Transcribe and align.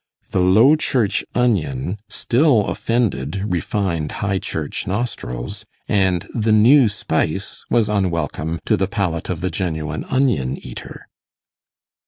The 0.31 0.41
Low 0.41 0.75
Church 0.75 1.23
onion 1.35 1.99
still 2.09 2.65
offended 2.65 3.43
refined 3.45 4.13
High 4.13 4.39
Church 4.39 4.87
nostrils, 4.87 5.63
and 5.87 6.27
the 6.33 6.51
new 6.51 6.89
spice 6.89 7.63
was 7.69 7.87
unwelcome 7.87 8.61
to 8.65 8.75
the 8.75 8.87
palate 8.87 9.29
of 9.29 9.41
the 9.41 9.51
genuine 9.51 10.05
onion 10.05 10.57
eater. 10.65 11.05